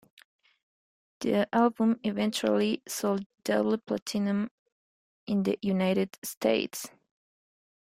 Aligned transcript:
The 1.19 1.47
album 1.53 1.99
eventually 2.03 2.81
sold 2.87 3.23
double-platinum 3.43 4.49
in 5.27 5.43
the 5.43 5.59
United 5.61 6.17
States. 6.23 6.89